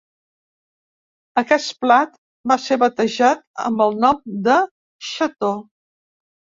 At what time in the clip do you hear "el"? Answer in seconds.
3.89-3.97